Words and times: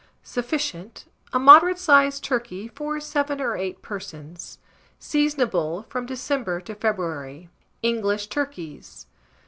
Sufficient. 0.23 1.05
A 1.31 1.37
moderate 1.37 1.77
sized 1.77 2.23
turkey 2.23 2.67
for 2.69 2.99
7 2.99 3.39
or 3.39 3.55
8 3.55 3.83
persons. 3.83 4.57
Seasonable 4.99 5.83
from 5.89 6.07
December 6.07 6.59
to 6.61 6.73
February. 6.73 7.49
ENGLISH 7.83 8.25
TURKEYS. 8.25 9.05